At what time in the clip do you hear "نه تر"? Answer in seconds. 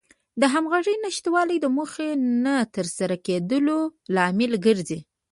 2.43-2.85